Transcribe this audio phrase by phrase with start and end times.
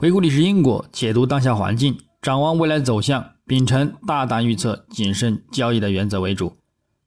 [0.00, 6.56] 回顾历史因果，解读当下环境，展望未来走向，秉承大胆预测、谨慎交易的原则为主。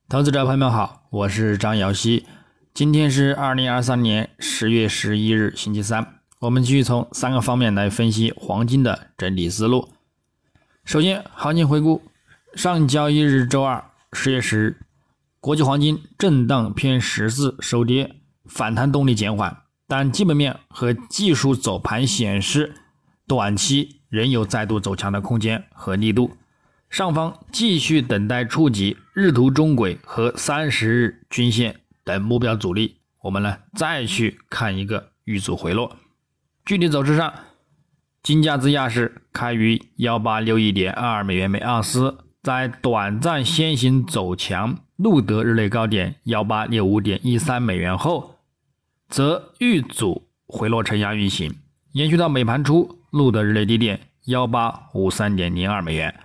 [0.07, 2.27] 投资者朋友们好，我是张瑶希。
[2.71, 6.19] 今天是二零二三年十月十一日，星期三。
[6.41, 9.89] 我们继续从三个方面来分析黄金的整体思路。
[10.85, 12.03] 首先，行情回顾：
[12.53, 14.77] 上交易日周二十月十日，
[15.39, 22.75] 国际黄金震荡偏十字收跌，反弹动力减缓，但基本面和技术走盘显示。
[23.33, 26.37] 短期仍有再度走强的空间和力度，
[26.87, 35.97] 上方继续等待触及日图中轨和三十日均线等目标阻力，我们呢再去看一个遇阻回落。
[36.63, 37.33] 具体走势上，
[38.21, 48.35] 金价自亚市开于幺八六一点二二美元每盎司，在短暂先行走强，录得日内高点幺八六五点一三美元后，
[49.09, 51.55] 则遇阻回落承压运行，
[51.93, 52.99] 延续到美盘初。
[53.13, 56.19] 录得日内低点幺八五三点零二美元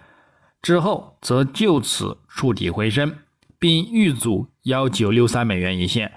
[0.63, 3.15] 之后，则就此触底回升，
[3.59, 6.11] 并遇阻幺九六三美元一线，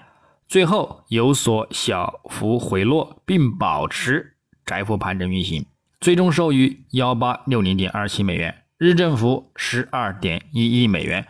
[0.48, 5.66] 最后有所小幅回落，并保持窄幅盘整运行，
[6.00, 11.28] 最终收于幺八六零点二七美元，日振幅十二点一一美元，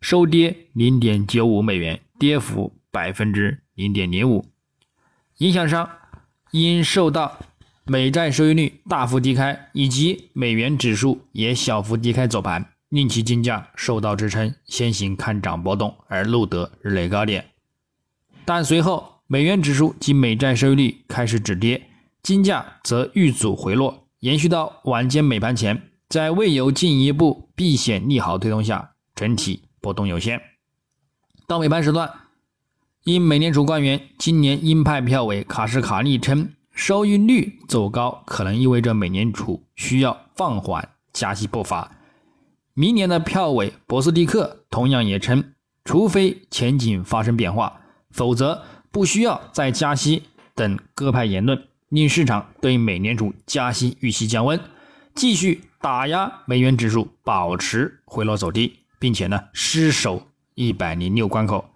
[0.00, 4.46] 收跌零点九五美元，跌幅百分之零点零五。
[5.36, 5.90] 影响上
[6.52, 7.38] 因受到。
[7.84, 17.46] 美债收益率大幅低开，以及美元指数也小幅低开走盘，令其金价受到支撑，先行看涨波动而录得日内高点。
[18.44, 21.88] 但随后美元指数及美债收益率开始止跌，
[22.22, 30.40] 金价则遇阻回落，延续到晚间美盘前，在未有进一步避险利好推动下，整体波动有限。
[31.48, 32.08] 到美盘时段，
[33.02, 36.54] 因美联储官员今年鹰派票委卡什卡利称。
[36.72, 41.92] 收益率走高，可能意味着美联储需要放缓加息步伐。
[42.74, 45.52] 明年的票委博斯蒂克同样也称，
[45.84, 47.80] 除非前景发生变化，
[48.10, 50.22] 否则不需要再加息
[50.54, 54.58] 等各派言论，令市场对美联储加息预期降温，
[55.14, 61.66] 继续打压美元指数保持回落走低，并且呢失守一百零六关口。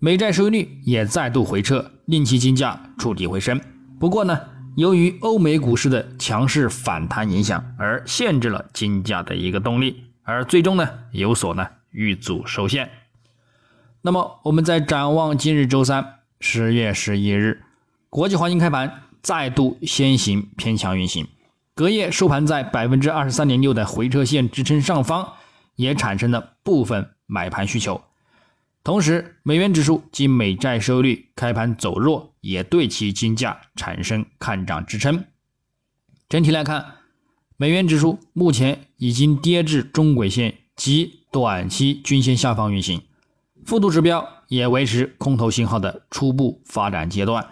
[0.00, 3.60] 美债收益率也再度回撤，令其金价触底回升。
[4.00, 4.40] 不过呢，
[4.76, 12.90] 由于欧美股市的强势反弹影响，而限制了金价的一个动力，而最终呢有所呢遇阻受限。
[14.02, 17.62] 那么，我们再展望今日周三十月十一日，
[18.10, 21.26] 国际黄金开盘再度先行偏强运行，
[21.74, 25.32] 隔夜收盘在百分之二十三点六的回撤线支撑上方，
[25.76, 28.02] 也产生了部分买盘需求。
[28.82, 35.24] 同时，美元指数及美债收益率开盘走弱，也对其金价产生看涨支撑。
[36.28, 36.96] 整体来看，
[37.56, 43.00] 美元指数目前已经跌至中轨线及短期均线下方运行，
[43.64, 47.48] 幅度指标也维持空头信号的初步发展阶段，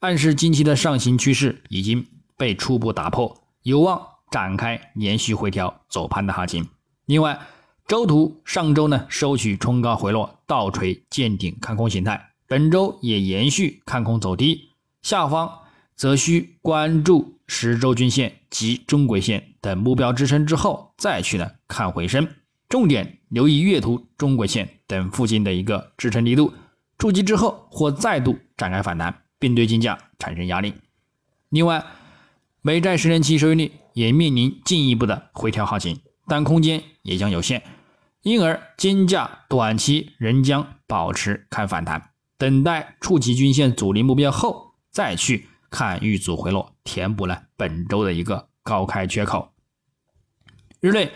[0.00, 2.06] 暗示近期的上行趋势已经
[2.36, 6.68] 被初步打破，有望展开连续回调走盘的行情。
[7.06, 7.40] 另外，
[7.86, 14.70] 周图上周呢收取冲高回落，倒锤见顶看空形态，本周也延续看空走低，
[15.02, 15.62] 下方
[15.96, 22.28] 则需关注十周均线及中轨线等目标支撑之后再去呢看回升，
[22.68, 26.54] 重点留意月图中轨线等附近的一个支撑力度，
[26.96, 30.74] 触及之后或再度展开反弹，并对金价产生压力。
[31.48, 31.84] 另外，
[32.62, 35.98] 美债十年期收益率也面临进一步的回调行情。
[36.28, 37.64] 但空间也将有限，
[38.22, 49.52] 因而金价短期仍将保持看反弹，等待触及均线阻力目标后，再去看遇阻回落，填补了本周的一个高开缺口。
[50.80, 51.10] 日内，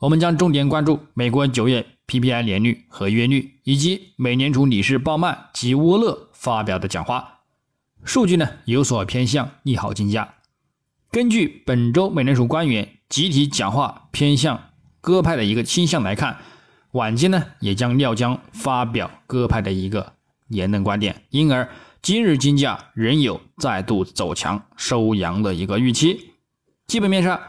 [0.00, 7.40] 我们将重点关注美国九月 PPI 年率和月率，以及美联储理事鲍曼及沃勒发表的讲话，
[8.04, 10.34] 数据呢有所偏向利好金价。
[11.10, 12.90] 根据本周美联储官员。
[13.06, 14.70] 集体讲话偏向
[15.00, 16.38] 鸽派的一个倾向来看，
[16.92, 20.13] 晚间呢也将料将发表鸽派的一个
[20.54, 21.68] 言论观点，因而
[22.00, 26.30] 今日金价仍有再度走强收阳的一个预期。
[26.86, 27.40] 基本面上，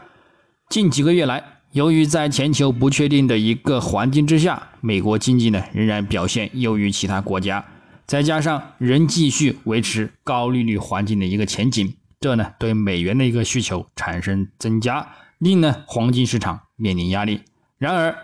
[0.68, 1.42] 近几个月来，
[1.72, 7.64] 由于在全球不确定的一个环境之下，美国经济呢仍然表现优于其他国家，
[8.06, 15.06] 再加上仍继续维持高利率环境的一个前景，这呢对美元的一个需求产生增加。
[15.38, 17.42] 令呢黄金市场面临压力。
[17.76, 18.16] 然而，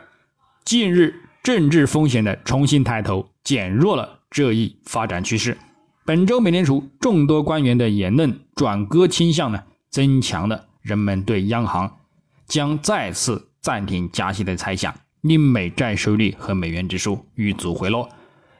[0.64, 5.56] 近日政治风险的重新抬头，减弱了这一发展趋势。
[6.04, 11.98] 本周美联储众多官员的言论转鸽倾向呢，增强了人们对央行
[12.46, 18.08] 将再次暂停加息的猜想，令美债收益率和美元指数遇阻回落，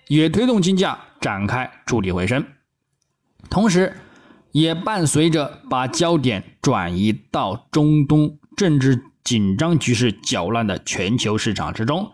[0.06, 2.44] 也推动金价展开触底回升。
[3.50, 3.96] 同时，
[4.52, 12.12] 也伴随着把焦点转移到中东政治紧张局势搅乱的全球市场之中，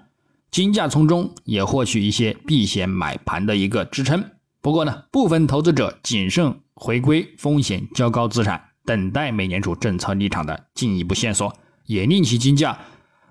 [0.51, 4.25] 金价从中也获取一些避险买盘的一个支撑。
[4.61, 11.55] 不过呢，部分投资者谨慎回归风险较高资产，等待美联储政策立场的进一步线索，
[11.87, 12.79] 也令其金价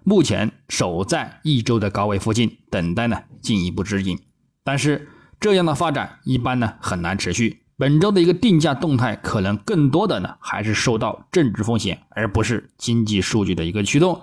[0.03, 4.17] 目前守在一周的高位附近，等待呢进一步指引。
[4.63, 5.09] 但是
[5.39, 7.63] 这样的发展一般呢很难持续。
[7.77, 14.19] 本周的一个定价动态，可能更多的呢还是受到政治风险，而不是经济数据的一个驱动。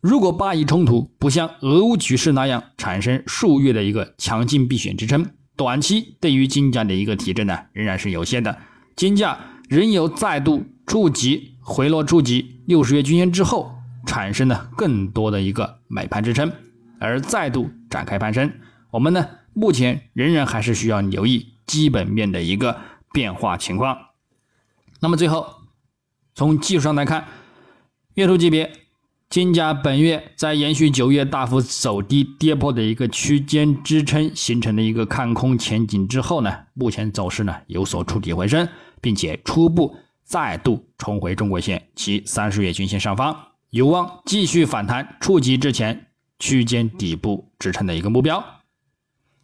[0.00, 8.58] 如果巴以冲突不像俄乌局势那样产生数月的一个强劲避险支撑，短期对于金价的一个提振呢仍然是有限的。
[8.94, 9.38] 金价
[9.68, 13.74] 仍有再度触及回落触及六十月均线之后，
[14.06, 16.52] 产生了更多的一个买盘支撑，
[17.00, 18.52] 而再度展开攀升。
[18.90, 21.54] 我们呢目前仍然还是需要留意。
[21.66, 22.78] 基本面的一个
[23.12, 23.98] 变化情况。
[25.00, 25.62] 那么最后，
[26.32, 27.26] 从技术上来看，
[28.14, 28.70] 月度级别，
[29.28, 38.68] 金价本月在延续九月大幅走低跌破的一个区间支撑形成的一个看空前景之后呢，目前走势呢有所触底回升，
[39.00, 43.36] 并且初步再度重回中轨线及三十月均线上方，
[43.70, 46.06] 有望继续反弹触及之前
[46.38, 48.44] 区间底部支撑的一个目标。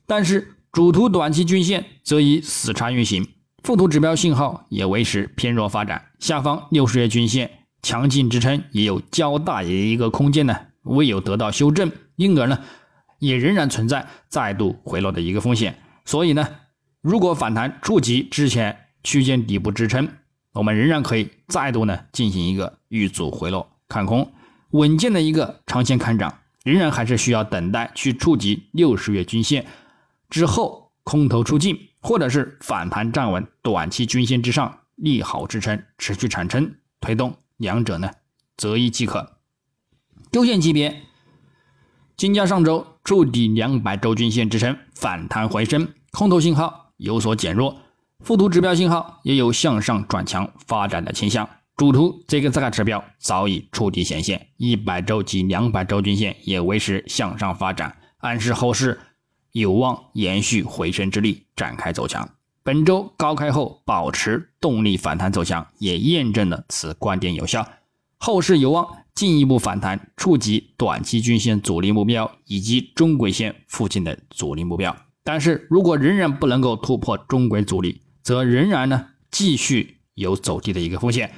[0.06, 0.56] 但是。
[0.72, 3.28] 主图短期均线则以死叉运行，
[3.62, 7.50] 副图指标信号也维持偏弱发展，下方六十日均线
[7.82, 12.60] 强劲支撑也有较大的一个空间呢，未有得到修正，因而呢，
[13.18, 15.76] 也仍然存在再度回落的一个风险。
[16.04, 16.48] 所以呢，
[17.00, 20.08] 如果反弹触及之前区间底部支撑，
[20.52, 24.32] 我们仍然可以再度呢进行一个遇阻回落看空，
[24.70, 29.66] 稳健的一个长线看涨，仍然还是需要等待去触及六十月均线。
[30.30, 38.10] 之后空头出尽，或者是反弹站稳短期均线之上，利好支撑持续产生推动，两者呢
[38.56, 39.38] 择一即可。
[40.30, 41.02] 周线级别，
[42.16, 47.76] 金价上周触底两百周均线支撑，反弹回升，空头信号有所减弱，
[48.20, 51.48] 副图指标信号也有向上转强发展的倾向。
[51.76, 59.00] 主图这个这个指标早已触底显现，一百周及两百周均线也维持向上发展，暗示后市。
[59.52, 62.26] 有望延续回升之力，展开走强。
[62.64, 67.68] 本周高开后保持动力反弹走强，也验证了此观点有效。
[68.18, 74.96] 后市有望进一步反弹，触及短期均线阻力目标以及中轨线附近的阻力目标。
[75.24, 81.32] 但是如果仍然不能够突破中轨阻力，则仍然呢继续有走低的一个风险，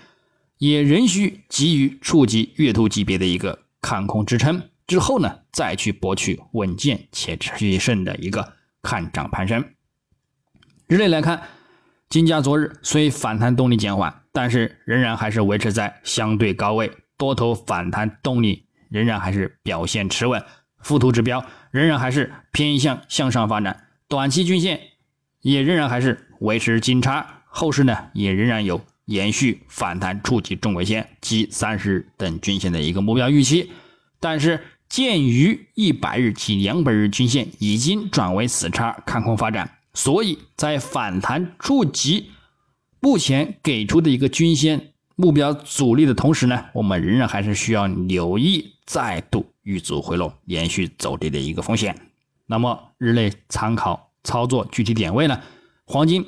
[0.59, 4.61] 也仍需急于触及月图级别的一个看空支撑。
[4.87, 9.65] 之后呢，再去博取稳健且持续性的一个看涨攀升。
[10.87, 11.41] 日内来看，
[12.11, 20.45] 金价昨日虽反弹动力减缓，但是仍然还是维持在相对高位，多头反弹动力仍然还是表现持稳，
[20.83, 24.79] 附图指标仍然还是偏向向上发展，短期均线
[25.41, 33.73] 也仍然还是维持金叉，后市呢也仍然有延续反弹触及中轨线及三十日等均线的一个目标预期，
[34.21, 34.61] 但是。
[34.87, 42.31] 鉴于一百日及两百日均线已经转为死叉看空发展，所以在反弹触及
[43.01, 51.97] 目前给出的一个均线目标阻力的同时呢，我们仍然还是需要留意再度遇阻回落、连续走低的一个风险。
[52.47, 55.41] 那么日内参考操作具体点位呢？
[55.87, 56.27] 黄金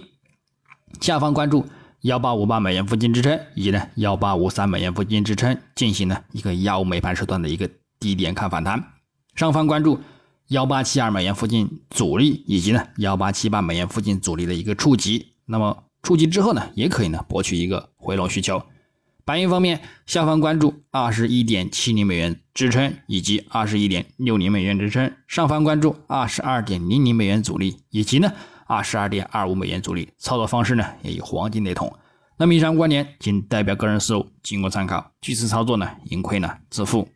[1.01, 1.67] 下方关注
[2.01, 7.69] 幺八五八美元附近支撑，以及呢幺八五三美元附近支撑，进行呢一个幺五美盘时段的一个。
[7.99, 8.93] 低点看反弹，
[9.35, 9.99] 上方关注
[10.49, 15.35] 幺八七二美元附近阻力，以及呢幺八七八美元附近阻力的一个触及。
[15.47, 18.63] 那么触及之后呢，也可以呢博取一个回落需求。
[19.25, 25.13] 白银方面，下方关注二十一点七零美元支撑，以及二十一点六零美元支撑。
[25.27, 28.33] 上方关注二十二点零零美元阻力，以及呢
[28.69, 30.11] 二十二点二五美元阻力。
[30.17, 31.93] 操作方式呢也与黄金雷同。
[32.39, 35.11] 那么以上观点仅代表个人思路，仅供参考。
[35.21, 37.09] 据此操作呢，盈亏呢自负。